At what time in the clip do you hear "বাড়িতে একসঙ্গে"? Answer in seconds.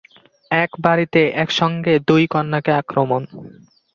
0.79-1.93